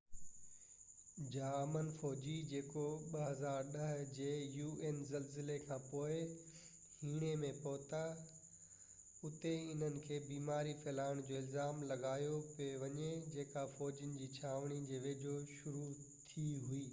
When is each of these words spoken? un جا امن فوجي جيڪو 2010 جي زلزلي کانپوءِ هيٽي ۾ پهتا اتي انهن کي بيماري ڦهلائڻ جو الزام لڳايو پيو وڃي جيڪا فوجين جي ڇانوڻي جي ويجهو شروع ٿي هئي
un 0.00 1.22
جا 1.36 1.46
امن 1.60 1.88
فوجي 2.00 2.34
جيڪو 2.50 2.82
2010 3.06 4.04
جي 4.18 4.28
زلزلي 5.08 5.56
کانپوءِ 5.70 6.12
هيٽي 6.20 7.24
۾ 7.46 7.50
پهتا 7.64 8.02
اتي 9.30 9.56
انهن 9.72 9.98
کي 10.06 10.20
بيماري 10.28 10.76
ڦهلائڻ 10.86 11.26
جو 11.32 11.40
الزام 11.42 11.84
لڳايو 11.92 12.40
پيو 12.54 12.80
وڃي 12.86 13.10
جيڪا 13.34 13.66
فوجين 13.76 14.16
جي 14.22 14.32
ڇانوڻي 14.38 14.80
جي 14.94 15.02
ويجهو 15.10 15.36
شروع 15.58 15.92
ٿي 16.32 16.50
هئي 16.70 16.88